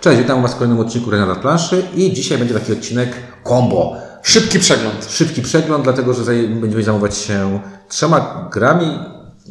[0.00, 3.08] Cześć, witam Was w kolejnym odcinku Grania na planszy i dzisiaj będzie taki odcinek
[3.48, 3.96] combo.
[4.22, 5.06] Szybki przegląd.
[5.10, 8.98] Szybki przegląd, dlatego że będziemy zajmować się trzema grami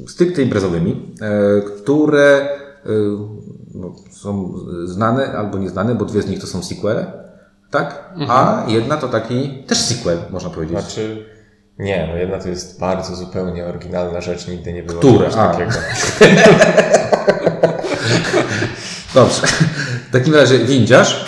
[0.08, 2.50] stricte imprezowymi, e, które
[2.86, 2.90] e,
[3.76, 4.54] no, są
[4.86, 7.12] znane albo nieznane, bo dwie z nich to są sequele,
[7.72, 8.14] tak?
[8.30, 10.80] A jedna to taki też sequel, można powiedzieć.
[10.80, 11.26] Znaczy,
[11.80, 15.30] nie, no jedna to jest bardzo zupełnie oryginalna rzecz, nigdy nie było Które?
[15.30, 15.54] czegoś A.
[15.54, 15.72] takiego.
[19.16, 19.42] Dobrze.
[20.10, 21.26] W takim razie windziarz.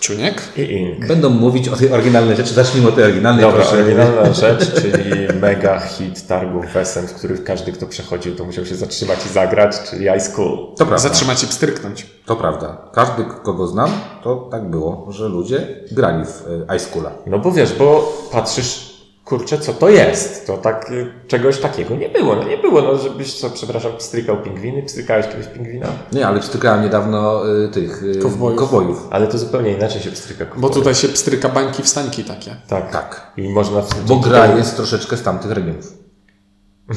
[0.00, 0.42] Czuniek.
[0.56, 1.06] I ink.
[1.06, 2.54] Będą mówić o tej oryginalnej rzeczy.
[2.54, 3.44] Zacznijmy od tej oryginalnej.
[3.44, 3.76] Dobra, proszę.
[3.76, 8.74] oryginalna rzecz, czyli mega hit targów Wesent, w których każdy, kto przechodził, to musiał się
[8.74, 10.58] zatrzymać i zagrać, czyli High School.
[10.58, 10.98] To prawda.
[10.98, 12.06] Zatrzymać i pstryknąć.
[12.26, 12.90] To prawda.
[12.92, 13.90] Każdy, kogo znam,
[14.22, 16.42] to tak było, że ludzie grali w
[16.76, 17.12] Ice Coola.
[17.26, 18.93] No bo wiesz, bo patrzysz,
[19.24, 20.46] kurczę, co to jest?
[20.46, 22.36] To tak, y, czegoś takiego nie było.
[22.36, 25.86] No nie było, no żebyś co, przepraszam, pstrykał pingwiny, pstrykałeś kiedyś pingwina?
[26.12, 28.58] Nie, ale wstukałem niedawno y, tych y, Kowbojów.
[28.58, 29.06] kowbojów.
[29.10, 30.46] Ale to zupełnie inaczej się pstryka.
[30.56, 32.56] Bo tutaj się pstryka bańki wstańki takie.
[32.68, 32.90] Tak.
[32.92, 33.32] Tak.
[33.36, 33.80] I można...
[33.82, 34.04] W...
[34.04, 35.92] Bo gra jest troszeczkę z tamtych regionów.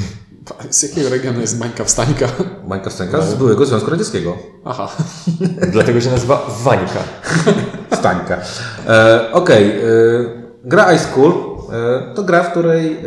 [0.70, 2.28] Z jakiego regionu jest bańka wstańka?
[2.68, 4.38] Bańka Wstęka z byłego Związku Radzieckiego.
[4.66, 4.90] Aha.
[5.72, 7.00] Dlatego się nazywa Wańka.
[7.94, 8.38] Stańka.
[8.88, 9.70] E, Okej.
[9.70, 9.84] e,
[10.64, 11.57] gra Ice Cool
[12.16, 12.98] to gra, w której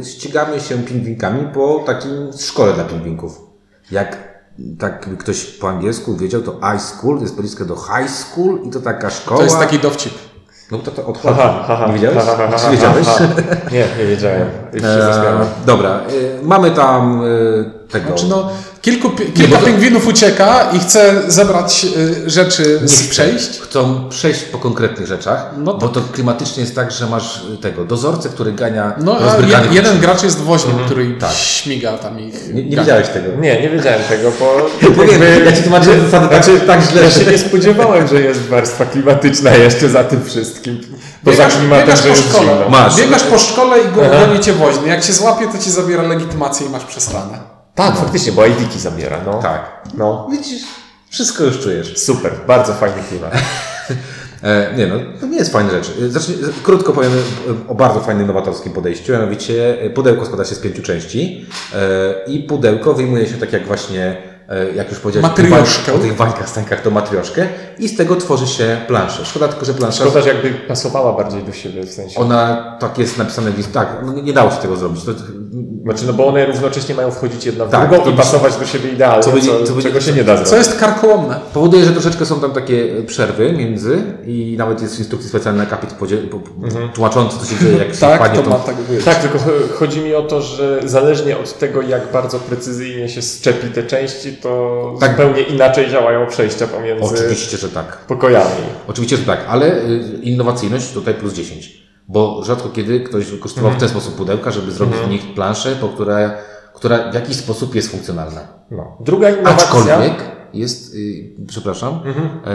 [0.00, 3.40] e, ścigamy się pingwinkami po takim szkole dla pingwinków.
[3.90, 4.16] Jak
[4.78, 8.70] tak ktoś po angielsku wiedział, to Ice School to jest blisko do High School i
[8.70, 9.38] to taka szkoła.
[9.38, 10.12] To jest taki dowcip.
[10.70, 11.34] No to to odchodzi.
[11.36, 12.18] Haha, haha, Nie wiedziałeś?
[12.18, 13.06] ha, ha, ha, Czy wiedziałeś?
[13.06, 13.24] ha.
[13.72, 14.48] Nie, nie wiedziałem.
[14.72, 16.00] Już się E, dobra, e,
[16.42, 17.24] mamy tam e,
[17.90, 18.08] tego.
[18.08, 18.48] Znaczy no,
[18.82, 21.86] kilku, kilka bo to- pingwinów ucieka i chce zebrać
[22.26, 23.60] y, rzeczy Nie z przejść.
[23.60, 27.84] Chcą przejść po konkretnych rzeczach, No bo to klimatycznie jest tak, że masz y, tego
[27.84, 31.32] dozorcę, który gania No, a jeden gracz jest woźnym, który Tak.
[31.32, 32.54] śmiga tam ich.
[32.54, 33.40] Nie, nie wiedziałeś tego.
[33.40, 34.56] Nie, nie wiedziałem tego, bo
[34.96, 37.24] Powiem, ja ci tłumaczę zasady tak, Znaczy, tak źle, ja że...
[37.24, 40.80] się nie spodziewałem, że jest warstwa klimatyczna jeszcze za tym wszystkim.
[41.24, 42.36] Poza Biegasz, klimatem, biegasz że jest.
[42.70, 42.96] Masz.
[42.96, 44.88] Biegasz po szkole i go goni cię woźny.
[44.88, 47.55] Jak cię złapie, to ci zabiera legitymację i masz przesrane.
[47.76, 49.38] Tak, faktycznie, bo ID-ki zabiera, no.
[49.42, 49.82] Tak.
[49.94, 50.62] No, Widzisz,
[51.10, 51.98] wszystko już czujesz.
[51.98, 53.32] super, bardzo fajny klimat.
[54.42, 55.92] E, nie no, to nie jest fajna rzecz.
[56.02, 57.12] E, Zacznij, e, krótko powiem
[57.68, 62.94] o bardzo fajnym nowatorskim podejściu, mianowicie pudełko składa się z pięciu części e, i pudełko
[62.94, 64.16] wyjmuje się tak jak właśnie,
[64.48, 65.92] e, jak już powiedziałeś, Matrioszkę.
[65.92, 67.46] o tych bańkach, stańkach to matrioszkę
[67.78, 69.24] i z tego tworzy się planszę.
[69.24, 70.04] Szkoda tylko, że plansza...
[70.04, 72.20] Szkoda, że jakby pasowała bardziej do siebie, w sensie.
[72.20, 73.52] Ona tak jest napisane.
[73.72, 75.04] Tak, no nie, nie dało się tego zrobić.
[75.04, 75.12] To,
[75.86, 78.90] Znaczy, no bo one równocześnie mają wchodzić jedna w Tak, drugą i pasować do siebie
[78.90, 80.50] idealnie, co nie- co by nie- czego się nie da zrobić.
[80.50, 81.40] Co jest karkołomne.
[81.54, 85.90] powoduje, że troszeczkę są tam takie przerwy między i nawet jest w instrukcji specjalny akapit
[85.92, 86.06] po,
[86.94, 89.04] tłumaczący, co się dzieje, jak się Tak, wpadnie to ma tak być.
[89.04, 93.22] Tak, tylko cho- chodzi mi o to, że zależnie od tego, jak bardzo precyzyjnie się
[93.22, 95.10] szczepi te części, to Tak.
[95.10, 97.96] zupełnie inaczej działają przejścia pomiędzy Oczywiście, że tak.
[97.98, 98.50] pokojami.
[98.88, 101.85] Oczywiście, że tak, ale y, innowacyjność tutaj plus 10.
[102.08, 105.88] Bo rzadko kiedy ktoś wykorzystywał w ten sposób pudełka, żeby zrobić w nich planszę, po
[105.88, 106.34] która,
[106.74, 108.40] która w jakiś sposób jest funkcjonalna.
[108.70, 108.96] No.
[109.00, 109.66] Druga innowacja...
[109.66, 110.14] Aczkolwiek
[110.54, 112.00] jest, y, przepraszam,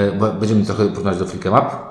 [0.10, 1.91] y, bo będziemy trochę porównać do Flickr Map.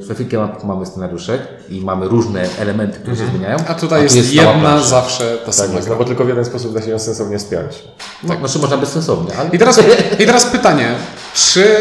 [0.00, 3.56] Y, Flickr Map mamy scenariuszek i mamy różne elementy, które się zmieniają.
[3.68, 4.86] A tutaj tu jest, cała jedna plansza.
[4.88, 5.74] zawsze ta Tak sama.
[5.74, 7.82] jest, no bo tylko w jeden sposób da się ją sensownie spiąć.
[8.28, 9.80] Tak, znaczy można bezsensownie, ale I teraz,
[10.18, 10.94] I teraz pytanie,
[11.34, 11.76] czy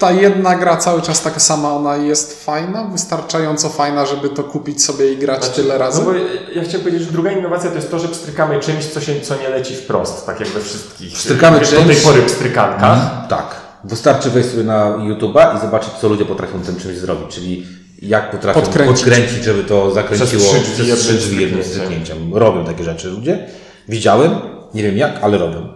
[0.00, 4.84] ta jedna gra cały czas taka sama, ona jest fajna, wystarczająco fajna, żeby to kupić
[4.84, 5.98] sobie i grać tyle razy?
[5.98, 6.12] No bo
[6.54, 9.36] ja chciałem powiedzieć, że druga innowacja to jest to, że pstrykamy czymś, co, się, co
[9.36, 12.98] nie leci wprost, tak jak we wszystkich Pstrykamy do tej czymś- pory pstrykankach.
[13.28, 13.63] tak.
[13.84, 17.66] Wystarczy wejść sobie na YouTube'a i zobaczyć, co ludzie potrafią tym czymś zrobić, czyli
[18.02, 18.96] jak potrafią Podkręcić.
[19.04, 21.64] podkręcić, żeby to zakręciło Przez trzy drzwi jednym stryknięciem.
[21.64, 22.34] stryknięciem.
[22.34, 23.46] Robią takie rzeczy ludzie.
[23.88, 24.30] Widziałem,
[24.74, 25.68] nie wiem jak, ale robią.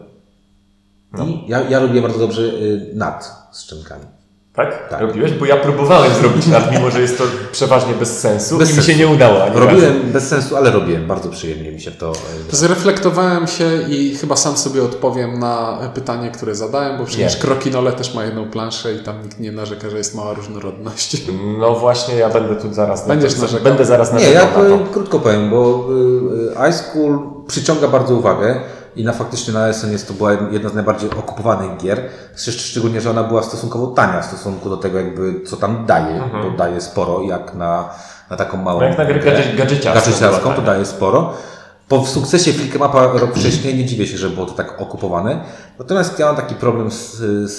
[1.12, 1.24] No.
[1.26, 3.32] I ja, ja robię bardzo dobrze y, nad
[3.64, 4.04] szczękami.
[4.58, 4.88] Tak?
[4.88, 5.00] Tak.
[5.00, 5.32] Robiłeś?
[5.32, 8.76] Bo ja próbowałem zrobić nad, mimo że jest to przeważnie bez sensu Bez i mi
[8.78, 9.00] się sensu.
[9.00, 9.38] nie udało.
[9.54, 11.06] Robiłem bez sensu, ale robiłem.
[11.06, 12.12] Bardzo przyjemnie mi się w to...
[12.52, 17.40] y, Zreflektowałem się i chyba sam sobie odpowiem na pytanie, które zadałem, bo przecież Nie.
[17.40, 21.22] Krokinole też ma jedną planszę i tam nikt nie narzeka, że jest mała różnorodność.
[21.58, 23.64] No właśnie, ja będę tu zaraz na Będziesz to, narzekał?
[23.64, 24.92] Będę zaraz Nie, ja narzekał na powiem, to.
[24.92, 27.18] krótko powiem, bo y, y, High School
[27.48, 28.60] przyciąga bardzo uwagę
[28.98, 32.00] i na faktycznie na SN jest to była jedna z najbardziej okupowanych gier.
[32.36, 36.22] Szcz- Szczególnie, że ona była stosunkowo tania w stosunku do tego, jakby co tam daje,
[36.42, 37.88] bo daje sporo, jak na,
[38.30, 38.82] na taką małą.
[38.82, 40.66] Jak na grę gadże- gadżeciarską gadżeciarską, to tania.
[40.66, 41.32] daje sporo.
[41.88, 45.40] Po sukcesie Flickmapa rok wcześniej nie dziwię się, że było to tak okupowane.
[45.78, 47.16] Natomiast ja mam taki problem z,
[47.50, 47.58] z,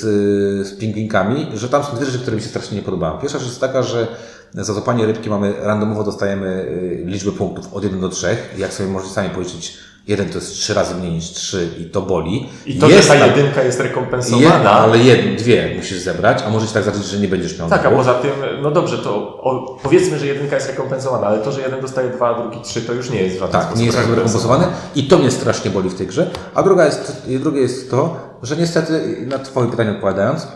[0.67, 3.17] z pingwinkami, że tam są dwie rzeczy, które mi się strasznie nie podobają.
[3.17, 4.07] Pierwsza rzecz jest taka, że
[4.53, 8.37] za złapanie rybki mamy randomowo dostajemy y, liczbę punktów od 1 do 3.
[8.57, 9.77] Jak sobie możecie sami policzyć,
[10.09, 12.49] jeden to jest trzy razy mniej niż trzy i to boli.
[12.65, 14.71] I to, jest że ta jedynka jest je, rekompensowana.
[14.71, 17.79] ale jed, dwie musisz zebrać, a może się tak zacząć, że nie będziesz miał Tak,
[17.85, 17.97] a dwóch.
[17.97, 21.81] poza tym, no dobrze, to o, powiedzmy, że jedynka jest rekompensowana, ale to, że jeden
[21.81, 24.07] dostaje dwa, a drugi trzy, to już nie jest w żaden Tak, nie jest tak
[24.09, 24.67] rekompensowane.
[24.95, 26.29] i to mnie strasznie boli w tej grze.
[26.55, 30.47] A druga jest, drugie jest to, że niestety, na Twoje pytanie odpowiadając,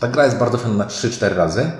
[0.00, 1.70] ta gra jest bardzo fajna na 3-4 razy,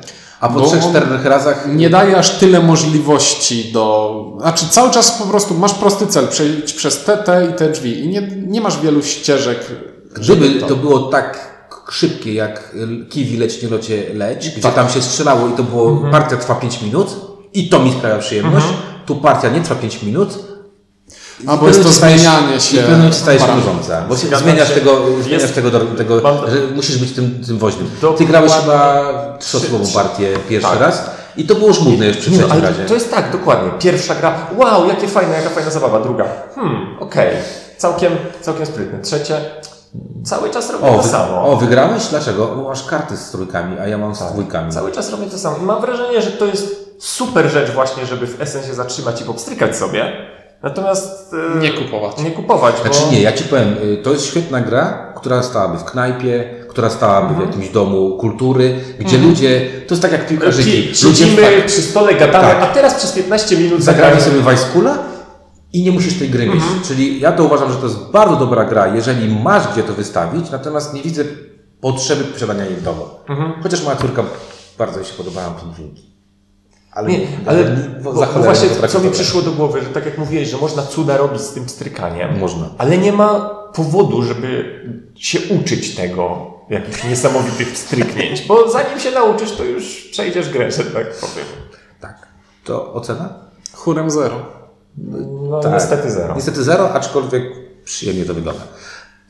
[0.40, 4.36] a po Bo 3-4 razach Nie daje aż tyle możliwości do.
[4.40, 8.04] Znaczy, cały czas po prostu masz prosty cel, przejść przez te, te i te drzwi
[8.04, 9.58] i nie, nie masz wielu ścieżek.
[10.14, 11.50] Gdyby żeby to było tak
[11.90, 12.76] szybkie jak
[13.10, 14.74] kiwi leć, nie locie leć, gdzie Tak.
[14.74, 17.16] tam się strzelało i to było, partia trwa 5 minut
[17.54, 18.66] i to mi sprawia przyjemność,
[19.06, 20.38] tu partia nie trwa 5 minut.
[21.46, 24.74] Albo i jest to zmienianie się I pewnie stajesz nużąca, bo się zmieniasz się.
[24.74, 27.90] tego, Jest- zmieniasz tego, tego Mam- że musisz być tym, tym woźnym.
[28.18, 29.02] Ty grałeś chyba
[29.38, 30.80] trzyosobową partię pierwszy Tak.
[30.80, 32.84] raz i to było żmudne już przy trzecim ale razie.
[32.84, 33.70] to jest tak, dokładnie.
[33.78, 36.00] Pierwsza gra, wow, jakie fajne, jaka fajna zabawa.
[36.00, 37.28] Druga, hmm, okej,
[37.76, 38.98] całkiem, całkiem sprytne.
[39.00, 39.40] Trzecie,
[40.24, 41.44] cały czas robię O, to wy, samo.
[41.52, 42.06] o, wygrałeś?
[42.06, 42.46] Dlaczego?
[42.46, 44.28] Bo masz karty z trójkami, a ja mam Tak.
[44.28, 44.72] z dwójkami.
[44.72, 45.56] Cały czas robię to samo.
[45.56, 49.76] I mam wrażenie, że to jest super rzecz właśnie, żeby w esensie zatrzymać i popstrykać
[49.76, 50.12] sobie.
[50.62, 52.18] Natomiast e, Nie kupować.
[52.18, 52.82] Nie kupować, bo...
[52.82, 56.90] Znaczy nie, ja ci powiem, y, to jest świetna gra, która stałaby w knajpie, która
[56.90, 57.46] stałaby Mhm.
[57.46, 60.70] w jakimś domu kultury, gdzie ludzie, to jest tak jak piłkarzyki.
[60.70, 62.62] Pi- Ludzie Siedzimy tak, przy stole, gadamy, Tak.
[62.62, 64.98] a teraz przez 15 minut zagramy sobie w Ice Coola
[65.72, 66.54] i nie musisz tej gry mieć.
[66.62, 66.80] Mhm.
[66.82, 70.50] Czyli ja to uważam, że to jest bardzo dobra gra, jeżeli masz gdzie to wystawić,
[70.50, 71.24] natomiast nie widzę
[71.80, 73.02] potrzeby posiadania jej w domu.
[73.28, 73.52] Mhm.
[73.62, 74.22] Chociaż moja córka
[74.78, 76.09] bardzo jej się podobają pingwinki.
[76.92, 77.64] Ale, Nie, ale
[78.02, 80.82] bo, bo, właśnie to co mi przyszło do głowy, że tak jak mówiłeś, że można
[80.82, 82.38] cuda robić z tym strykaniem.
[82.38, 82.68] Można.
[82.78, 83.40] Ale nie ma
[83.74, 84.80] powodu, żeby
[85.14, 90.84] się uczyć tego, jakichś niesamowitych stryknięć, bo zanim się nauczysz, to już przejdziesz grę, że
[90.84, 91.46] tak powiem.
[92.00, 92.26] Tak.
[92.64, 93.34] To ocena?
[93.72, 94.36] Chórem zero.
[95.50, 95.72] No Tak.
[95.72, 96.34] niestety zero.
[96.34, 97.44] Niestety zero, aczkolwiek
[97.84, 98.62] przyjemnie to wygląda.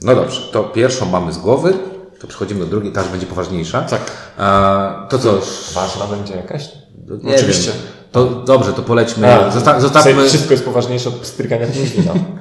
[0.02, 1.74] No dobrze, to pierwszą mamy z głowy,
[2.20, 3.82] to przechodzimy do drugiej, ta już będzie poważniejsza.
[3.82, 4.00] Tak.
[4.38, 5.38] A, to co?
[5.74, 6.68] Ważna będzie jakaś?
[7.16, 7.70] Nie Oczywiście.
[7.70, 7.80] Wiem.
[8.12, 9.34] To dobrze, to polećmy.
[9.34, 10.28] A, Zosta- zostawmy.
[10.28, 12.12] Wszystko jest poważniejsze od strykania pingwina.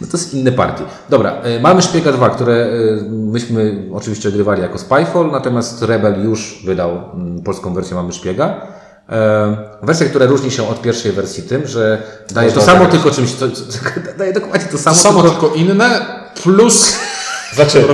[0.00, 0.84] No to jest inne partie.
[1.08, 6.62] Dobra, y, mamy Szpiega 2, które y, myśmy oczywiście grywali jako Spyfall, natomiast Rebel już
[6.66, 8.66] wydał mm, polską wersję Mamy Szpiega.
[9.08, 13.34] E, Wersja, która różni się od pierwszej wersji tym, że daje to samo, tylko czymś,
[13.34, 13.46] co,
[14.18, 16.06] daje dokładnie to samo, To samo, tylko tylko inne,
[16.42, 16.98] plus.
[17.64, 17.84] Znaczy,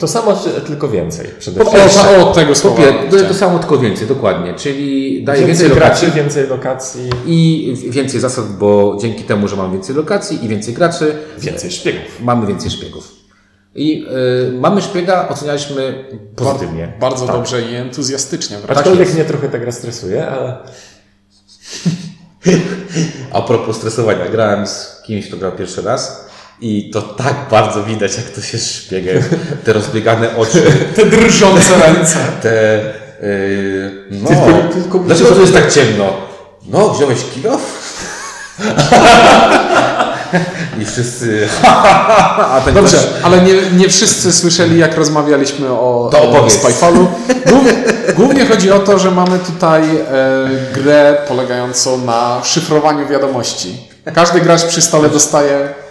[0.00, 0.32] to samo,
[0.66, 1.26] tylko więcej.
[1.38, 1.92] Przede Po wszystkim.
[2.02, 4.54] pierwsze, o, tego po słowa pier- to, samo, tylko więcej, dokładnie.
[4.54, 9.56] Czyli daje Więcej więcej graczy, lokacji więcej lokacji, i więcej zasad, bo dzięki temu, że
[9.56, 12.20] mamy więcej lokacji i więcej graczy, więcej szpiegów.
[12.20, 13.08] mamy więcej szpiegów.
[13.74, 14.06] I
[14.48, 16.04] y, mamy szpiega ocenialiśmy
[16.36, 16.92] pozytywnie.
[17.00, 17.36] Bardzo Tak.
[17.36, 18.56] dobrze i entuzjastycznie.
[18.56, 20.56] Tak Aczkolwiek mnie trochę ta gra stresuje, ale
[23.32, 26.26] A propos stresowania, grałem z kimś, kto grał pierwszy raz
[26.64, 29.22] i to tak bardzo widać, jak to się szpiegiem.
[29.64, 30.62] Te rozbiegane oczy,
[30.96, 32.16] Te drżące ręce.
[32.42, 32.80] te...
[33.22, 36.04] Yy, no, Tylko- tylko- dlaczego tu jest tak ciemno?
[36.66, 37.58] No, wziąłeś kilo?
[40.80, 41.48] I wszyscy...
[42.54, 46.50] A ten Dobrze, ktoś- ale nie, nie wszyscy słyszeli, jak rozmawialiśmy o, To o.
[46.50, 47.08] Spyfallu.
[47.48, 47.72] Głównie,
[48.16, 50.02] głównie chodzi o to, że mamy tutaj e,
[50.74, 53.76] grę polegającą na szyfrowaniu wiadomości.
[54.14, 55.83] Każdy gracz przy stole dostaje.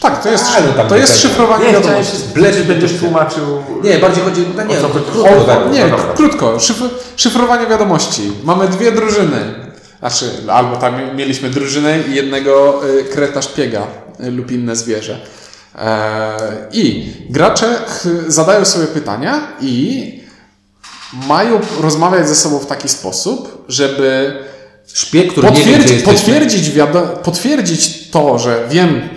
[0.00, 0.44] Tak, to jest,
[0.76, 2.16] tam to jest nie szyfrowanie nie chciałem wiadomości.
[2.16, 3.62] się Bleć że będziesz tłumaczył.
[3.82, 4.46] Nie, bardziej chodzi...
[4.56, 5.04] No nie, O co to chodzi?
[5.12, 5.72] krótko, O, tak.
[5.72, 6.60] Nie, No krótko.
[6.60, 6.82] Szyf,
[7.16, 8.32] szyfrowanie wiadomości.
[8.44, 9.54] Mamy dwie drużyny.
[9.98, 13.86] Znaczy, albo tam mieliśmy drużynę i jednego y, kreta szpiega
[14.24, 15.18] y, lub inne zwierzę.
[15.78, 16.36] E,
[16.72, 20.24] I gracze ch, zadają sobie pytania i
[21.28, 24.38] mają rozmawiać ze sobą w taki sposób, żeby
[24.92, 26.18] Szpieg, który nie wie, gdzie potwierdzić, jesteśmy.
[26.18, 29.08] potwierdzić, wiado- potwierdzić to, że wiem,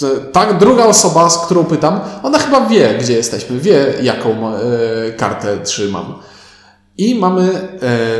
[0.00, 4.60] że ta druga osoba, z którą pytam, ona chyba wie, gdzie jesteśmy, wie, jaką e,
[5.16, 6.14] kartę trzymam.
[6.98, 7.68] I mamy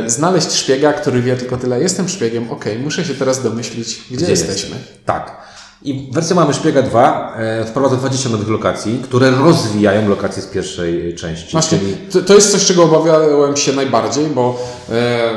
[0.03, 1.81] e, znaleźć szpiega, który wie tylko tyle.
[1.81, 4.75] Jestem szpiegiem, okej, muszę się teraz domyślić, gdzie, Gdzie jesteśmy.
[4.75, 5.05] jest?
[5.05, 5.51] Tak.
[5.83, 11.15] I wersja Mamy Szpiega 2 e, wprowadza 20 nowych lokacji, które rozwijają lokacje z pierwszej
[11.15, 11.51] części.
[11.51, 14.59] Właśnie, Czyli to, to jest coś, czego obawiałem się najbardziej, bo
[14.91, 15.31] e,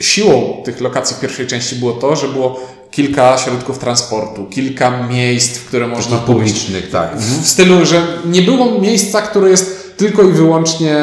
[0.00, 2.60] siłą tych lokacji w pierwszej części było to, że było
[2.90, 6.26] kilka środków transportu, kilka miejsc, w które można pójść.
[6.26, 7.16] publicznych, tak.
[7.16, 10.96] W stylu, że nie było miejsca, które jest tylko i wyłącznie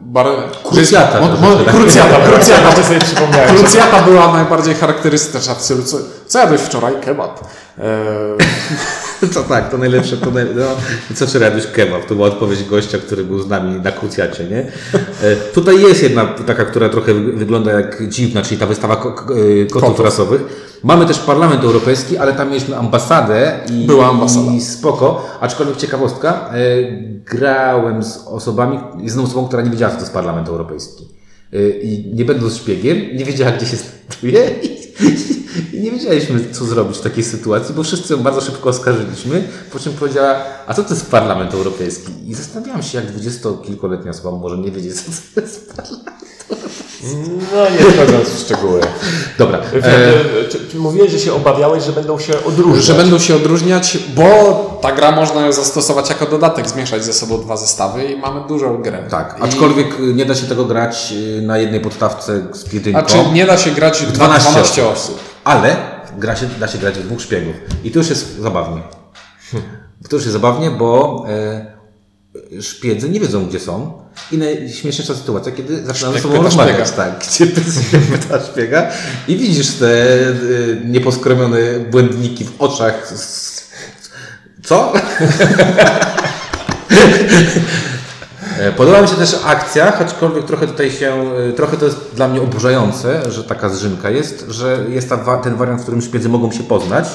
[0.00, 0.26] bar...
[0.64, 1.74] Krucjata Mo, mo, tak.
[1.74, 2.62] krucjata, krucjata.
[2.62, 3.56] Właśnie sobie przypomniałem.
[3.56, 6.94] Krucjata była najbardziej charakterystyczna w stylu, co, co jadłeś wczoraj?
[7.04, 7.40] Kebab.
[7.78, 7.84] Eee,
[9.34, 10.44] To tak, to najlepsze, to naj...
[10.56, 10.62] no,
[11.14, 12.04] co czy jadłeś kebab?
[12.06, 14.58] To była odpowiedź gościa, który był z nami na krucjacie, nie?
[15.22, 18.98] E, Tutaj jest jedna taka, która trochę wy- wygląda jak dziwna, czyli ta wystawa e,
[19.66, 20.04] kotów Kotów.
[20.04, 20.42] rasowych.
[20.82, 24.52] Mamy też Parlament Europejski, ale tam mieliśmy ambasadę i, Była ambasada.
[24.52, 26.58] i spoko, aczkolwiek ciekawostka, e,
[27.24, 31.08] grałem z osobami, z osobą, która nie wiedziała, co to jest Parlament Europejski.
[31.82, 34.50] I nie będąc szpiegiem, nie wiedziała, gdzie się znajduje
[35.82, 39.92] nie wiedzieliśmy, co zrobić w takiej sytuacji, bo wszyscy ją bardzo szybko oskarżyliśmy, po czym
[39.92, 42.12] powiedziała, a co to jest Parlament Europejski?
[42.26, 46.10] I zastanawiałam się, jak dwudziestokilkoletnia osoba może nie wiedzieć, co to jest Parlament.
[47.54, 48.80] No nie wchodząc w szczegóły.
[49.38, 52.84] Dobra, E, e, czy, czy mówiłeś, że się obawiałeś, że będą się odróżniać?
[52.84, 57.40] Że będą się odróżniać, bo ta gra można ją zastosować jako dodatek, zmieszać ze sobą
[57.40, 59.04] dwa zestawy i mamy dużą grę.
[59.10, 62.98] tak, I, aczkolwiek y, nie da się tego grać y, na jednej podstawce z jedynką.
[63.00, 65.29] A czy nie da się grać w 12 12, osób?
[65.50, 65.76] Ale
[66.18, 67.54] gra się, da się grać w dwóch szpiegów.
[67.84, 68.82] I to już jest zabawnie.
[70.08, 71.66] To już jest zabawnie, bo e,
[72.62, 73.92] szpiedzy nie wiedzą, gdzie są.
[74.32, 76.90] I najśmieszniejsza sytuacja, kiedy zaczynają ze sobą rozmawiać.
[76.90, 77.60] Tak, gdzie ty
[78.12, 78.90] pyta szpiega
[79.28, 80.26] i widzisz te e,
[80.84, 81.58] nieposkromione
[81.90, 83.12] błędniki w oczach.
[84.62, 84.92] Co?
[88.60, 91.14] E, Podoba mi się też akcja, aczkolwiek trochę tutaj się,
[91.50, 95.56] e, trochę to jest dla mnie oburzające, że taka zrzynka jest, że jest ta, ten
[95.56, 97.08] wariant, w którym szpiedzy mogą się poznać,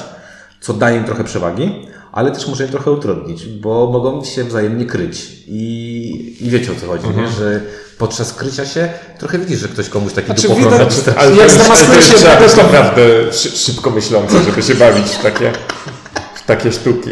[0.60, 4.86] co daje im trochę przewagi, ale też może im trochę utrudnić, bo mogą się wzajemnie
[4.86, 5.26] kryć.
[5.48, 7.28] I, i wiecie o co chodzi, nie?
[7.28, 7.60] że
[7.98, 8.88] podczas krycia się
[9.18, 11.14] trochę widzisz, że ktoś komuś taki Znaczy, dupochron widać- naciska.
[11.16, 14.62] Ale Jak to jest- zamaskuje to się- jest- trzeba być naprawdę szy, szybko myślący, żeby
[14.62, 15.52] się bawić w takie,
[16.34, 17.10] w takie sztuki.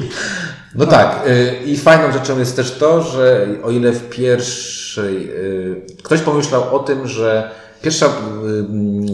[0.75, 1.21] No tak.
[1.29, 5.31] y, I fajną rzeczą jest też to, że o ile w pierwszej.
[5.31, 7.51] y, Ktoś pomyślał o tym, że
[7.83, 8.07] pierwsza.
[8.07, 8.11] y,
[8.59, 9.07] mm,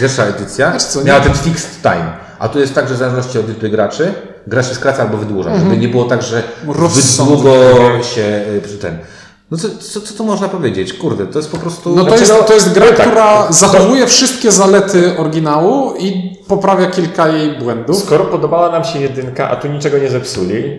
[0.00, 2.98] Pierwsza edycja Wiesz co, nie- miała ten fixed time, a tu jest tak, że w
[2.98, 4.12] zależności od liczby graczy,
[4.46, 6.42] gra się skraca albo wydłuża, żeby nie było tak, że
[7.18, 7.52] długo
[8.02, 8.98] się przy ten.
[9.50, 10.92] No co, co, co tu można powiedzieć?
[10.92, 11.90] Kurde, to jest po prostu.
[11.90, 13.06] No to Znaczy, jest, no, to jest gra, tak.
[13.06, 17.98] która zachowuje wszystkie zalety oryginału i poprawia kilka jej błędów.
[17.98, 20.78] Skoro podobała nam się jedynka, a tu niczego nie zepsuli,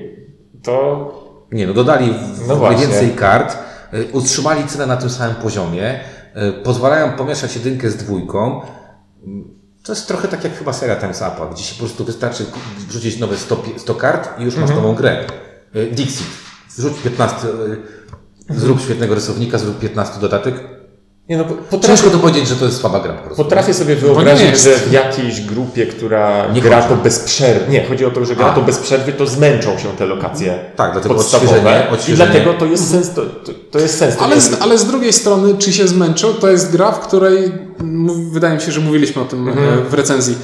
[0.64, 2.14] to Nie, no dodali
[2.48, 3.58] No więcej kart,
[3.94, 6.00] y, utrzymali cenę na tym samym poziomie,
[6.38, 8.62] y, pozwalają pomieszać jedynkę z dwójką.
[9.84, 12.46] To jest trochę tak jak chyba seria Times Upa, gdzie się po prostu wystarczy
[12.88, 15.24] wrzucić nowe 100, pi- 100 kart i już masz nową grę.
[15.76, 16.28] Y, Dixit,
[16.70, 17.52] zrzuć 15, y,
[18.50, 20.56] zrób świetnego rysownika, zrób 15 dodatek.
[21.30, 23.44] nie no, potrafię, Ciężko to powiedzieć, że to jest słaba gra po prostu.
[23.44, 26.90] potrafię sobie nie wyobrazić, że w jakiejś grupie, która Nie gra chodzi.
[26.96, 28.54] to bez przerwy, nie, chodzi o to, że gra A.
[28.56, 32.32] to bez przerwy, to zmęczą się te lokacje Tak, dlatego podstawowe odświeżenie- i odświeżenie.
[32.32, 33.22] dlatego to jest sens, to,
[33.72, 34.16] to, jest sens.
[34.20, 37.52] Ale z, ale z drugiej strony, czy się zmęczą, to jest gra, w której,
[38.32, 39.54] wydaje mi się, że mówiliśmy o tym e,
[39.90, 40.36] w recenzji,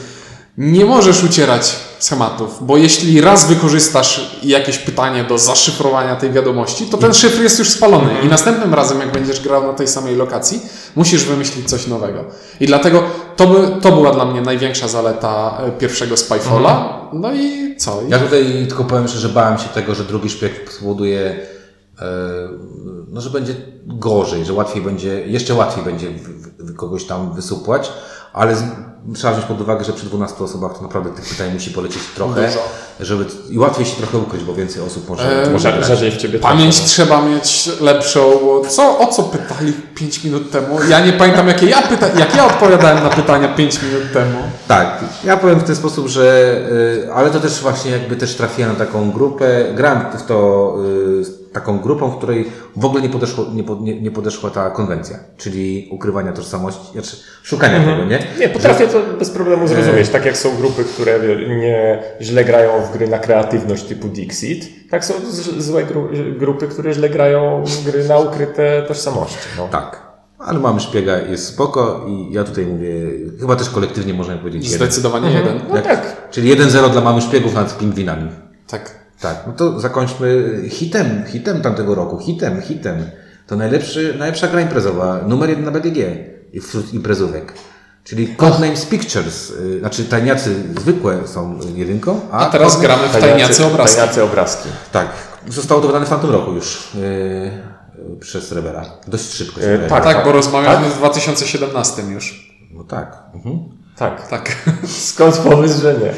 [0.57, 6.97] nie możesz ucierać schematów, bo jeśli raz wykorzystasz jakieś pytanie do zaszyfrowania tej wiadomości, to
[6.97, 10.61] ten szyfr jest już spalony i następnym razem, jak będziesz grał na tej samej lokacji,
[10.95, 12.25] musisz wymyślić coś nowego.
[12.59, 13.03] I dlatego
[13.35, 17.01] to, by, to była dla mnie największa zaleta e, pierwszego Spyfalla.
[17.13, 18.01] No i co?
[18.07, 21.39] Ja tutaj tylko powiem szczerze, że bałem się tego, że drugi szpieg spowoduje,
[22.01, 22.05] e,
[23.07, 23.55] no, że będzie
[23.85, 26.07] gorzej, że łatwiej będzie, jeszcze łatwiej będzie
[26.77, 27.91] kogoś tam wysupłać,
[28.33, 28.55] ale
[29.15, 32.47] trzeba wziąć pod uwagę, że przy 12 osobach to naprawdę tych pytań musi polecieć trochę,
[32.47, 32.59] Dużo.
[32.99, 35.83] żeby i łatwiej się trochę ukryć, bo więcej osób może, E, może.
[35.83, 36.89] Rzadziej w ciebie Pamięć trafią.
[36.89, 40.79] trzeba mieć lepszą, bo co, o co pytali 5 minut temu?
[40.89, 44.37] Ja nie pamiętam, jakie ja pyta, jak ja odpowiadałem na pytania 5 minut temu.
[44.67, 46.55] Tak, ja powiem w ten sposób, że,
[47.07, 50.75] y, ale to też właśnie jakby też trafiłem na taką grupę, grałem w to
[51.37, 54.69] y, taką grupą, w której w ogóle nie, podeszło, nie, po- nie, nie podeszła ta
[54.69, 58.19] konwencja, czyli ukrywania tożsamości, znaczy szukania tego, nie?
[58.39, 60.09] Nie, potrafię to bez problemu zrozumieć.
[60.09, 65.05] Tak jak są grupy, które nie źle grają w gry na kreatywność typu Dixit, tak
[65.05, 69.37] są z- złe gru, grupy, które źle grają w gry na ukryte tożsamości.
[69.57, 69.67] No.
[69.67, 70.11] Tak.
[70.39, 72.89] Ale mamy szpiega, jest spoko i ja tutaj mówię,
[73.39, 74.77] chyba też kolektywnie możemy powiedzieć jeden.
[74.87, 75.59] Zdecydowanie jeden.
[75.69, 76.27] No tak.
[76.31, 78.29] Czyli 1-0 dla mamy szpiegów nad pingwinami.
[78.67, 79.00] Tak.
[79.21, 83.05] Tak, no to zakończmy hitem, hitem tamtego roku, hitem, hitem.
[83.47, 85.97] To najlepszy, najlepsza gra imprezowa, numer jeden na BDG
[86.61, 87.53] wśród imprezówek.
[88.03, 93.11] Czyli Codenames Pictures, y, znaczy tajniacy zwykłe są jedynką, a, A teraz Codenames- gramy w
[93.11, 93.97] tajniacy obrazki.
[93.97, 94.69] Tajniacy obrazki.
[94.91, 95.07] Tak,
[95.47, 97.01] zostało to wydane w tamtym roku już yy,
[98.09, 98.85] yy, przez Revera.
[99.07, 100.03] Dość szybko Yy, tak.
[100.03, 102.51] Tak, bo rozmawiamy w 2017 już.
[102.71, 103.23] No tak.
[103.33, 103.59] Mhm.
[103.97, 104.27] Tak.
[104.27, 104.55] Tak.
[105.11, 106.13] Skąd pomysł, że nie?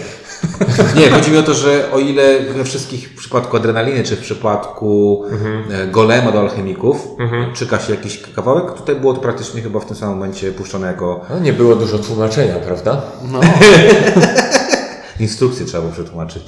[0.97, 4.19] Nie, chodzi mi o to, że o ile we wszystkich w przypadku adrenaliny, czy w
[4.19, 5.23] przypadku
[5.71, 7.07] e, golema do alchemików
[7.53, 11.21] czyka się jakiś kawałek, tutaj było to praktycznie chyba w tym samym momencie puszczone jako
[11.29, 13.01] No, nie było dużo tłumaczenia, prawda?
[13.31, 13.39] No.
[15.19, 16.43] Instrukcje trzeba było przetłumaczyć.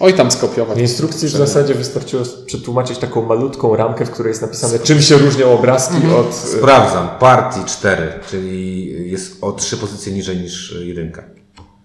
[0.00, 0.78] Oj, tam skopiować.
[0.78, 5.18] W instrukcji w zasadzie wystarczyło przetłumaczyć taką malutką ramkę, w której jest napisane, czym się
[5.18, 6.34] różnią obrazki od...
[6.34, 7.08] Sprawdzam.
[7.20, 11.24] Party 4, czyli jest o trzy pozycje niżej niż y, jedynka.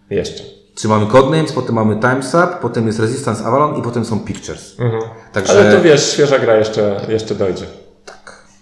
[0.10, 0.61] Jeszcze.
[0.76, 4.76] Czy mamy Codenames, potem mamy Times Up, potem jest Resistance Avalon i potem są Pictures.
[5.34, 7.66] Także Ale to wiesz, świeża gra jeszcze, jeszcze dojdzie.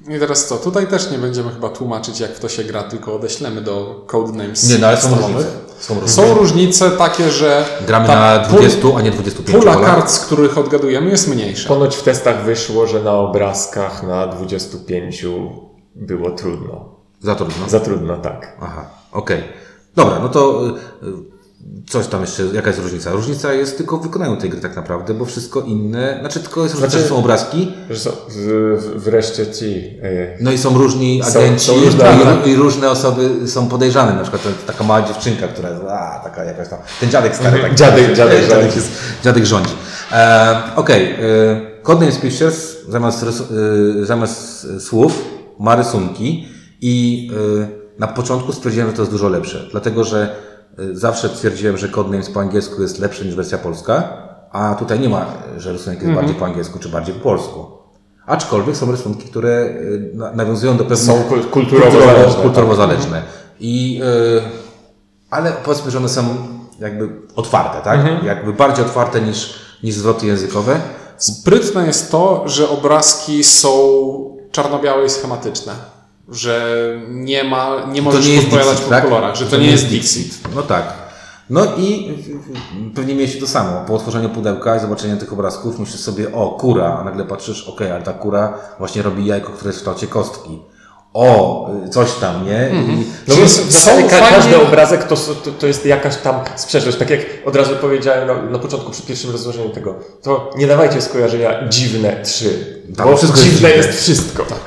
[0.09, 0.57] I teraz co?
[0.57, 4.69] Tutaj też nie będziemy chyba tłumaczyć, jak w to się gra, tylko odeślemy do Codenames
[4.69, 5.45] nie, no ale są różnice.
[5.79, 6.13] Są różnice.
[6.13, 9.89] Są różnice takie, że Gramy na pul- 20, a nie 25 Pula polach.
[9.95, 11.67] kart, z których odgadujemy, jest mniejsza.
[11.69, 15.25] Ponoć w testach wyszło, że na obrazkach na 25
[15.95, 16.95] było trudno.
[17.19, 17.69] Za trudno.
[17.69, 18.57] Za trudno, tak.
[18.61, 19.43] Aha, okej.
[19.95, 21.11] Dobra, no to y, y,
[21.89, 23.11] coś tam jeszcze, jaka jest różnica?
[23.11, 26.75] Różnica jest tylko w wykonaniu tej gry tak naprawdę, bo wszystko inne, znaczy tylko jest
[26.75, 29.97] różnica, Znaczy- że są obrazki, Że są, w, wreszcie ci...
[30.03, 34.13] e, no i są różni Są- agenci są różne i, i różne osoby są podejrzane,
[34.13, 37.61] na przykład ta- taka mała dziewczynka, która jest, a, taka jakaś tam, ten dziadek stary,
[37.61, 38.75] tak, Dziadek- dziadek dziadek, rządzi.
[38.75, 38.91] jest,
[39.23, 39.73] dziadek rządzi.
[40.11, 41.69] E, Okej, okay.
[41.83, 43.53] Codenames Pictures zamiast, rysu-
[44.01, 45.25] y, zamiast słów
[45.59, 46.47] ma rysunki
[46.81, 47.27] i
[47.73, 50.35] y, na początku stwierdziłem, że to jest dużo lepsze, dlatego że
[50.93, 54.03] zawsze twierdziłem, że Codenames po angielsku jest lepszy niż wersja polska,
[54.51, 55.25] a tutaj nie ma,
[55.57, 57.65] że rysunek jest bardziej po angielsku czy bardziej po polsku.
[58.25, 62.41] Aczkolwiek są rysunki, które y, na- nawiązują do pewnych Są kul- kulturowo zależne, tak.
[62.41, 63.21] kulturowo zależne.
[63.59, 64.01] I,
[64.37, 64.41] y,
[65.29, 66.23] ale powiedzmy, że one są
[66.79, 67.99] jakby otwarte, tak?
[67.99, 68.25] Mhm.
[68.25, 70.79] Jakby bardziej otwarte niż, niż zwroty językowe.
[71.17, 73.69] Sprytne jest to, że obrazki są
[74.51, 75.73] czarno-białe i schematyczne.
[76.31, 76.75] Że
[77.09, 79.03] nie ma, nie możesz nie jest podpowiadać Dixit, po tak?
[79.03, 80.39] kolorach, że to nie jest Dixit.
[80.55, 80.93] No tak.
[81.49, 83.83] No i y, y, pewnie mieliście to samo.
[83.87, 87.91] Po otworzeniu pudełka i zobaczeniu tych obrazków myślisz sobie, o, kura, a nagle patrzysz, okej,
[87.91, 90.59] ale ta kura właśnie robi jajko, które jest w kształcie kostki.
[91.13, 92.69] O, y, coś tam, nie?
[92.73, 95.85] I No Czyli bo są w zasadzie ka- fajnie- każdy obrazek to, to, to jest
[95.85, 96.97] jakaś tam sprzeczność.
[96.97, 101.01] Tak jak od razu powiedziałem na, na początku przy pierwszym rozłożeniu tego, to nie dawajcie
[101.01, 102.81] skojarzenia dziwne trzy.
[102.97, 103.85] Tak, bo wszystko jest dziwne dziwne.
[103.87, 104.43] jest wszystko.
[104.43, 104.59] Tak.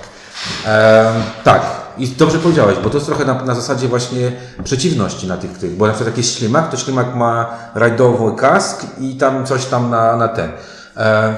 [0.67, 1.63] Em, tak,
[1.99, 4.33] i dobrze powiedziałeś, bo to jest trochę na, na zasadzie właśnie
[4.65, 8.87] przeciwności na tych, tych, bo na przykład jak jest ślimak, to ślimak ma rajdowy kask
[9.01, 10.51] i tam coś tam na, na ten.
[10.97, 11.35] Em,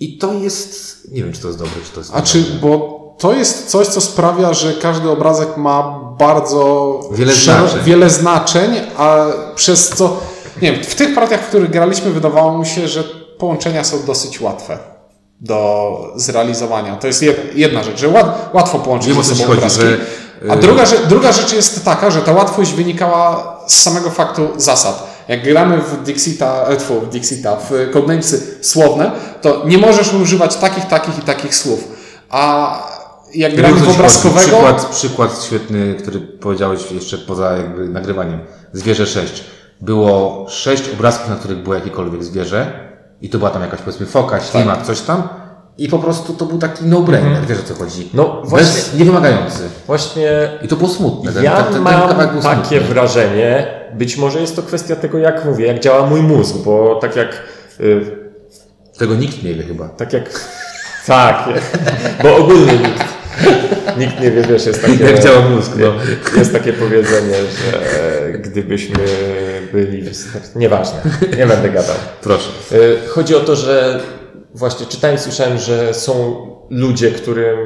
[0.00, 3.02] I to jest, nie wiem czy to jest dobre, czy to jest A czy, bo
[3.18, 7.80] to jest coś, co sprawia, że każdy obrazek ma bardzo Wiele znaczeń.
[7.84, 10.20] wiele znaczeń, a przez co,
[10.62, 13.04] nie wiem, w tych partiach, w których graliśmy, wydawało mi się, że
[13.38, 14.91] połączenia są dosyć łatwe
[15.42, 16.96] do zrealizowania.
[16.96, 19.80] To jest jed- jedna rzecz, że łat, łatwo połączyć Wiem, ze sobą chodzi, obrazki.
[19.82, 19.96] że,
[20.50, 25.12] A druga, rzecz- druga rzecz jest taka, że ta łatwość wynikała z samego faktu zasad.
[25.28, 29.10] Jak gramy w Dixita, e, tfu, w Dixita, w Codenamesy słowne,
[29.42, 31.84] to nie możesz używać takich, takich i takich słów.
[32.30, 32.72] A
[33.34, 38.40] jak gramy w obrazkowego, Przykład, przykład świetny, który powiedziałeś jeszcze poza jakby nagrywaniem.
[38.72, 39.44] Zwierzę 6.
[39.80, 42.91] Było sześć obrazków, na których było jakiekolwiek zwierzę
[43.22, 45.28] i to była tam jakaś powiedzmy foka, ślimak, coś tam
[45.78, 48.08] i po prostu to był taki no-brainer, wiesz o co chodzi.
[48.14, 49.62] No Bez, właśnie, niewymagający.
[49.86, 51.32] właśnie I to było smutne.
[51.32, 52.08] Ten, ja ten, ten, mam
[52.42, 56.98] takie wrażenie, być może jest to kwestia tego, jak mówię, jak działa mój mózg, bo
[57.00, 57.42] tak jak
[57.80, 58.22] y,
[58.98, 59.88] Tego nikt nie wie chyba.
[59.88, 60.40] Tak jak.
[61.06, 61.48] Tak,
[62.22, 63.04] bo ogólnie nikt,
[63.98, 65.04] nikt nie wie, wiesz, jest takie.
[65.04, 65.92] Jak działa mózg, no.
[66.38, 67.78] Jest takie powiedzenie, że
[68.38, 69.04] gdybyśmy
[69.72, 70.02] byli.
[70.56, 71.00] Nieważne,
[71.38, 71.96] nie będę gadał.
[72.22, 72.48] Proszę.
[72.72, 74.00] Y, Chodzi o to, że
[74.54, 76.36] właśnie czytałem, słyszałem, że są
[76.70, 77.58] ludzie, którym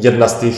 [0.00, 0.56] jedna z tych,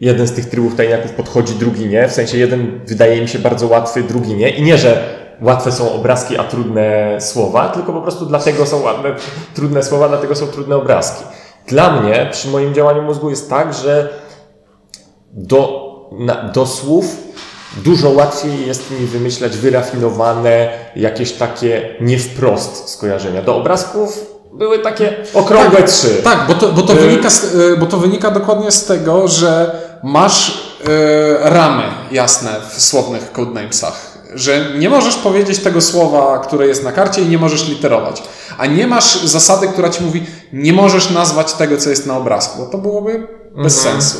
[0.00, 2.08] jeden z tych trybów tajniaków podchodzi, drugi nie.
[2.08, 4.50] W sensie jeden wydaje mi się bardzo łatwy, drugi nie.
[4.50, 5.04] I nie, że
[5.40, 9.14] łatwe są obrazki, a trudne słowa, tylko po prostu dlatego są ładne,
[9.54, 11.24] trudne słowa, dlatego są trudne obrazki.
[11.66, 14.08] Dla mnie, przy moim działaniu mózgu jest tak, że
[15.32, 15.86] do,
[16.18, 17.25] na, do słów
[17.84, 23.42] dużo łatwiej jest mi wymyślać wyrafinowane, jakieś takie nie wprost skojarzenia.
[23.42, 26.08] Do obrazków były takie okrągłe trzy.
[26.24, 29.28] Tak, bo to, bo, to Y- wynika z, y, bo to wynika dokładnie z tego,
[29.28, 30.84] że masz y,
[31.40, 34.16] ramy jasne w słownych codenamesach.
[34.34, 38.22] Że nie możesz powiedzieć tego słowa, które jest na karcie i nie możesz literować.
[38.58, 42.58] A nie masz zasady, która ci mówi, nie możesz nazwać tego, co jest na obrazku.
[42.58, 43.26] Bo to byłoby
[43.62, 44.18] bez sensu.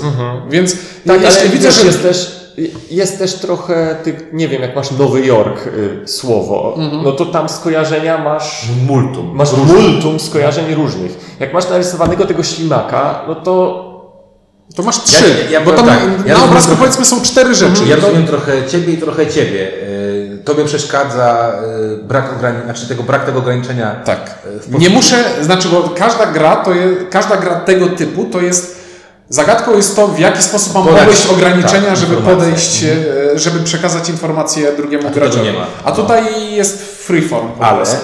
[0.50, 0.72] Więc
[1.06, 2.45] Tak, jeśli widzę, że jest też,
[2.90, 7.48] jest też trochę, tych, nie wiem, jak masz Nowy Jork y, słowo, no to tam
[7.48, 9.30] skojarzenia masz Multum.
[9.36, 11.36] Masz multum skojarzeń różnych.
[11.40, 13.86] Jak masz narysowanego tego ślimaka, no to
[14.76, 15.24] to masz trzy.
[15.44, 17.82] Ja- ja bo tam tak, na ja obrazku trochę- powiedzmy są cztery rzeczy.
[17.86, 19.68] Ja To- rozumiem trochę ciebie i trochę ciebie.
[19.72, 20.06] Y,
[20.44, 21.52] Tobie przeszkadza
[22.00, 23.94] y, brak, ograni- znaczy tego, brak tego ograniczenia.
[24.04, 24.38] Tak.
[24.60, 28.75] w Nie muszę, znaczy, bo każda gra, to jest, każda gra tego typu to jest.
[29.28, 33.60] Zagadką jest to, w jaki sposób mam Podać- obejść ograniczenia, tak, żeby podejść, e, żeby
[33.64, 35.48] przekazać informację drugiemu A graczowi.
[35.84, 37.96] A tutaj jest freeform po Ale prostu.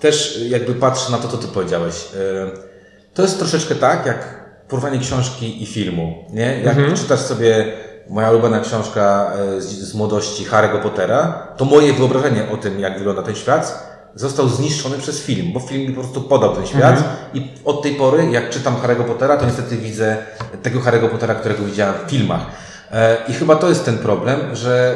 [0.00, 1.94] też jakby patrzę na to, co ty powiedziałeś.
[2.14, 2.74] E,
[3.14, 6.14] To jest troszeczkę tak, jak porwanie książki i filmu.
[6.30, 6.60] Nie?
[6.60, 6.96] Jak Mhm.
[6.96, 7.72] czytasz sobie
[8.10, 12.98] moja ulubiona książka e, z, z młodości Harry'ego Pottera, to moje wyobrażenie o tym, jak
[12.98, 16.98] wygląda ten świat, został zniszczony przez film, bo film mi po prostu podał ten świat
[16.98, 17.04] Mhm.
[17.34, 20.16] i od tej pory, jak czytam Harry'ego Pottera, to niestety widzę
[20.62, 22.46] tego Harry'ego Pottera, którego widziałem w filmach.
[22.92, 24.94] E, I chyba to jest ten problem, że,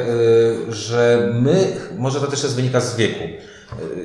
[0.69, 3.25] e, że my, może to też jest wynika z wieku,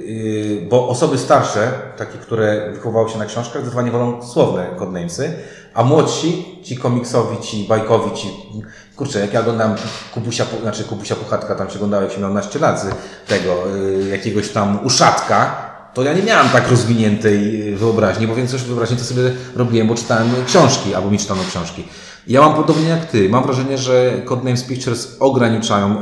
[0.05, 5.33] Yy, bo osoby starsze, takie, które wychowały się na książkach, zdecydowanie wolą słowne codenamesy,
[5.73, 8.27] a młodsi, ci komiksowi, ci bajkowi, ci...
[8.95, 9.75] Kurczę, jak ja oglądam
[10.13, 12.85] Kubusia, znaczy Kubusia Puchatka, tam się oglądałem, jak się miał naście z
[13.27, 15.55] tego, yy, jakiegoś tam uszatka,
[15.93, 19.21] to ja nie miałem tak rozwiniętej yy, wyobraźni, bo większość wyobraźni to sobie
[19.55, 21.87] robiłem, bo czytałem książki, albo mi czytano książki.
[22.27, 23.29] Ja mam podobnie jak ty.
[23.29, 25.95] Mam wrażenie, że Codenames Pictures ograniczają,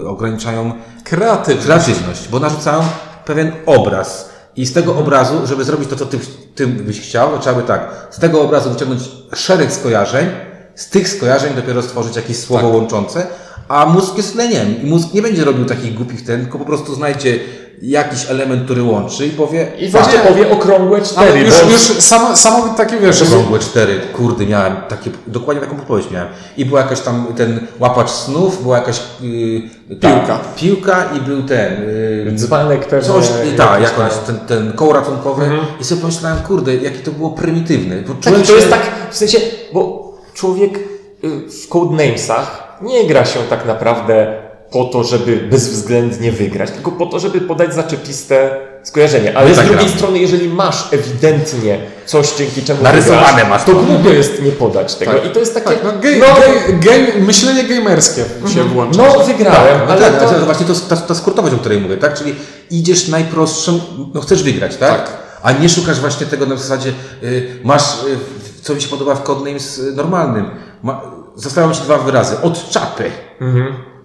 [0.00, 0.72] yy, ograniczają
[1.04, 1.62] Kreatywny.
[1.62, 2.80] kreatywność, bo narzucają
[3.24, 4.37] pewien obraz.
[4.58, 6.18] I z tego obrazu, żeby zrobić to, co ty,
[6.54, 9.02] ty byś chciał, to trzeba by tak, z tego obrazu wyciągnąć
[9.34, 10.26] szereg skojarzeń,
[10.74, 13.26] z tych skojarzeń dopiero stworzyć jakieś słowo łączące,
[13.68, 16.94] a mózg jest leniem i mózg nie będzie robił takich głupich ten, tylko po prostu
[16.94, 17.38] znajdzie
[17.82, 22.36] jakiś element, który łączy i powie I właśnie powie okrągłe cztery, już, bo już samo,
[22.36, 26.28] samo takie wiesz, Okrągłe cztery, kurde, miałem takie, dokładnie taką podpowiedź miałem.
[26.56, 30.38] I była jakaś tam, ten łapacz snów, była jakaś yy, ta, Piłka.
[30.56, 31.82] Piłka i był ten,
[32.26, 33.08] yy, dzbanek pewnie...
[33.08, 35.50] Coś, tak, jakiś jak on tam- jest, ten, ten koło ratunkowe.
[35.80, 37.96] I sobie pomyślałem, kurde, jakie to było prymitywne.
[37.96, 38.52] Bo Tak, to się...
[38.52, 39.38] jest tak, w sensie,
[39.72, 40.78] bo człowiek
[41.24, 47.06] y, w Codenamesach nie gra się tak naprawdę po to, żeby bezwzględnie wygrać, tylko po
[47.06, 48.50] to, żeby podać zaczepiste
[48.82, 49.36] skojarzenie.
[49.36, 53.64] Ale My z tak drugiej strony, jeżeli masz ewidentnie coś, dzięki czemu Narysowane wygrasz, masz
[53.64, 55.12] to głupio jest nie podać tego.
[55.22, 59.02] I to jest takie, tak, no, ge, no, ge, ge, myślenie gamerskie się włącza.
[59.02, 60.34] no wygrałem, No ale tak, to...
[60.34, 60.44] to...
[60.46, 62.14] właśnie to ta, ta skurtowość, o której mówię, tak?
[62.14, 62.34] Czyli
[62.70, 63.80] idziesz najprostszym,
[64.14, 64.90] no chcesz wygrać, tak?
[64.90, 65.28] Tak.
[65.42, 69.22] A nie szukasz właśnie tego na zasadzie, y, masz, y, co mi się podoba w
[69.22, 70.50] Codenames y, normalnym.
[70.82, 71.00] Ma,
[71.34, 72.40] zostawiam ci dwa wyrazy.
[72.42, 73.10] Od czapy.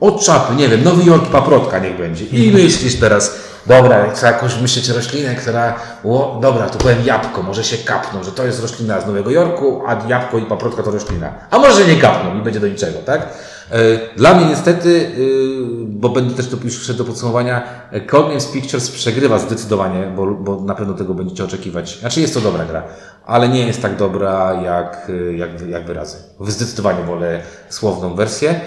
[0.04, 2.26] Od czapy, nie wiem, Nowy Jork, paprotka niech będzie.
[2.26, 3.36] I myślisz teraz,
[3.68, 8.32] dobra, trzeba jakąś myśleć roślinę, która, o, dobra, tu powiem jabłko, może się kapną, że
[8.32, 11.34] to jest roślina z Nowego Jorku, a jabłko i paprotka to roślina.
[11.52, 13.28] A może nie kapną i będzie do niczego, tak?
[13.72, 18.46] E, Dla mnie niestety, y, bo będę też do, już szedł do podsumowania, e, Codenames
[18.46, 22.00] Pictures przegrywa zdecydowanie, bo, bo na pewno tego będziecie oczekiwać.
[22.00, 22.84] Znaczy jest to dobra gra,
[23.26, 26.18] ale nie jest tak dobra jak, jak, jak wyrazy.
[26.48, 28.60] Zdecydowanie wolę słowną wersję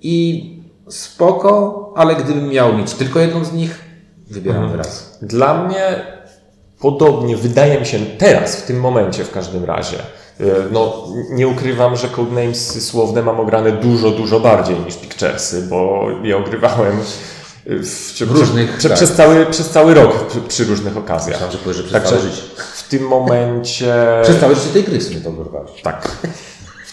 [0.00, 0.57] i
[0.88, 3.84] spoko, ale gdybym miał mieć tylko jedną z nich,
[4.30, 5.18] wybieram wyraz.
[5.22, 6.06] Dla mnie
[6.80, 9.98] podobnie, wydaje mi się teraz, w tym momencie w każdym razie.
[10.40, 16.06] E, No, nie ukrywam, że Codenames słowne mam ograne dużo, dużo bardziej niż Picturesy, bo
[16.22, 17.00] je ogrywałem
[17.66, 18.98] w, w różnych, prze, tak.
[18.98, 21.34] przez, cały, przez cały rok przy, przy różnych okazjach.
[21.34, 22.42] Myślałem, że powiesz, że przez Także całe życie.
[22.74, 23.94] w tym momencie...
[24.22, 25.82] Przez całe życie tej gry w sumie to wyrwałeś.
[25.82, 26.16] Tak.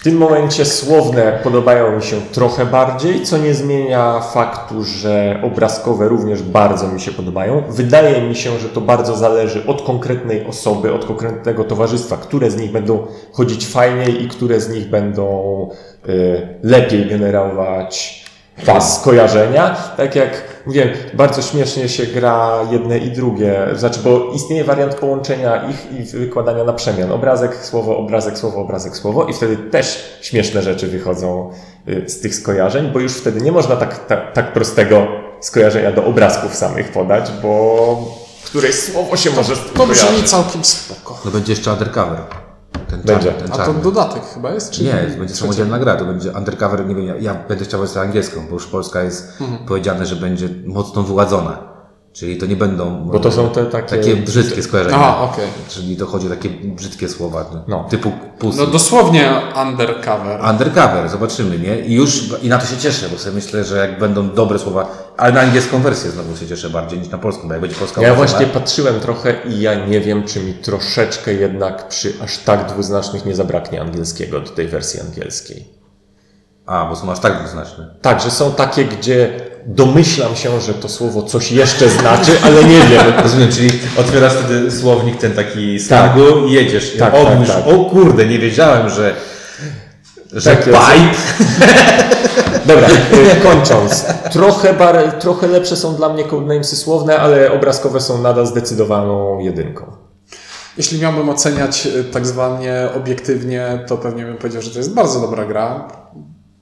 [0.06, 6.44] Tym momencie słowne podobają mi się trochę bardziej, co nie zmienia faktu, że obrazkowe również
[6.44, 7.64] bardzo mi się podobają.
[7.70, 12.58] Wydaje mi się, że to bardzo zależy od konkretnej osoby, od konkretnego towarzystwa, które z
[12.58, 15.70] nich będą chodzić fajniej i które z nich będą
[16.10, 18.25] y, lepiej generować
[18.80, 19.76] skojarzenia.
[19.98, 25.70] Tak jak mówiłem, bardzo śmiesznie się gra jedne i drugie, znaczy, bo istnieje wariant połączenia
[25.70, 27.12] ich i wykładania na przemian.
[27.12, 31.52] Obrazek, słowo, obrazek, słowo, obrazek, słowo i wtedy też śmieszne rzeczy wychodzą
[31.88, 35.08] y, z tych skojarzeń, bo już wtedy nie można tak, tak, tak prostego
[35.40, 41.20] skojarzenia do obrazków samych podać, bo któreś słowo się może To brzmi całkiem spoko.
[41.26, 42.45] No będzie jeszcze Undercover.
[42.90, 43.26] Ten Będzie.
[43.32, 43.82] czarny, ten A to czarny.
[43.84, 44.72] dodatek chyba jest?
[44.72, 47.80] Czy Nie, to będzie samodzielna gra, to będzie Undercover, nie wiem, ja, ja będę chciał
[47.80, 49.66] wersję angielską, bo już Polska jest Mhm.
[49.68, 51.75] powiedziane, że będzie mocno wyładzona.
[52.16, 54.98] Czyli to nie będą Bo to są te takie- takie brzydkie skojarzenia.
[54.98, 55.48] Aha, okej.
[55.70, 57.88] Czyli to chodzi o takie brzydkie słowa, No.
[57.90, 58.58] typu pusy.
[58.60, 59.32] No dosłownie
[59.66, 60.42] undercover.
[60.50, 61.80] Undercover, zobaczymy, nie?
[61.80, 64.92] I już i na to się cieszę, bo sobie myślę, że jak będą dobre słowa,
[65.18, 68.02] ale na angielską wersję znowu się cieszę bardziej niż na polską, bo jak będzie polska
[68.02, 72.38] Ja wersja, właśnie patrzyłem trochę i ja nie wiem, czy mi troszeczkę jednak przy aż
[72.38, 75.68] tak dwuznacznych nie zabraknie angielskiego do tej wersji angielskiej.
[76.66, 77.96] A, bo są aż tak dwuznaczne.
[78.02, 82.80] Tak, że są takie, gdzie domyślam się, że to słowo coś jeszcze znaczy, ale nie
[82.80, 83.14] wiem.
[83.24, 86.12] Rozumiem, czyli otwierasz wtedy słownik ten taki z Tak.
[86.48, 86.96] i jedziesz.
[87.00, 87.68] Tak, o, tak, tak.
[87.68, 89.16] o kurde, nie wiedziałem, że
[90.34, 90.70] że Tak.
[92.66, 94.06] Dobra, y, kończąc.
[94.32, 99.92] Trochę, bar, trochę lepsze są dla mnie codenamesy słowne, ale obrazkowe są nadal zdecydowaną jedynką.
[100.78, 105.20] Jeśli miałbym oceniać y, tak zwanie obiektywnie, to pewnie bym powiedział, że to jest bardzo
[105.20, 105.88] dobra gra.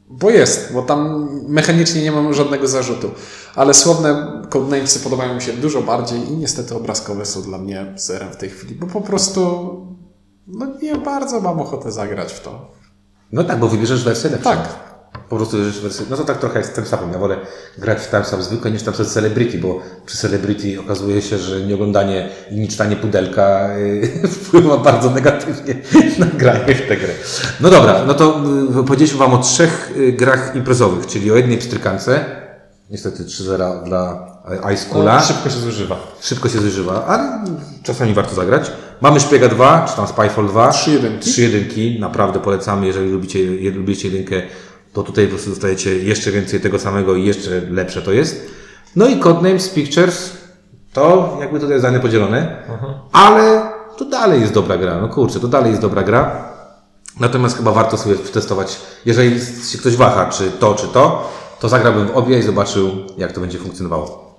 [0.09, 3.11] Bo jest, bo tam mechanicznie nie mam żadnego zarzutu.
[3.55, 8.31] Ale słowne codenamesy podobają mi się dużo bardziej i niestety obrazkowe są dla mnie zerem
[8.31, 9.41] w tej chwili, bo po prostu
[10.47, 12.71] no nie bardzo mam ochotę zagrać w to.
[13.31, 14.49] No tak, bo wybierzesz wersję lepszą.
[14.49, 14.92] Tak.
[15.29, 16.05] Po prostu wybierzesz wersję.
[16.09, 17.11] No to tak trochę jak z Timesapem.
[17.11, 17.37] Ja wolę
[17.77, 22.29] grać w Timesap zwykle niż tam przez Celebrity, bo przy Celebrity okazuje się, że nieoglądanie
[22.51, 25.75] i nie czytanie pudelka yy, wpływa bardzo negatywnie
[26.19, 27.13] na granie w tę grę.
[27.59, 28.41] No dobra, no to
[28.75, 32.25] yy, powiedzieliśmy Wam o trzech yy, grach imprezowych, czyli o jednej pstrykance,
[32.89, 34.33] niestety 3-0 dla
[34.73, 35.15] iSchoola.
[35.15, 35.97] No, szybko się zużywa.
[36.21, 37.43] Szybko się zużywa, ale
[37.83, 38.71] czasami warto zagrać.
[39.01, 40.71] Mamy Szpiega 2, czy tam Spyfall 2.
[40.71, 41.31] Trzy jedynki.
[41.31, 43.39] Trzy jedynki, naprawdę polecamy, jeżeli lubicie,
[43.71, 44.41] lubicie jedynkę,
[44.93, 48.51] to tutaj po prostu dostajecie jeszcze więcej tego samego i jeszcze lepsze to jest.
[48.95, 50.37] No i Codenames Pictures,
[50.93, 52.63] to jakby tutaj zdanie podzielone,
[53.11, 56.53] ale to dalej jest dobra gra, no kurczę, to dalej jest dobra gra.
[57.19, 59.39] Natomiast chyba warto sobie przetestować, jeżeli
[59.71, 63.41] się ktoś waha, czy to, czy to, to zagrałbym w obie i zobaczył, jak to
[63.41, 64.33] będzie funkcjonowało.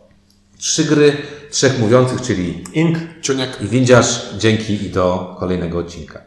[0.59, 1.17] Trzy gry,
[1.51, 3.63] trzech mówiących, czyli Ink Ciuniek.
[3.63, 6.21] i windziarz, dzięki i do kolejnego odcinka.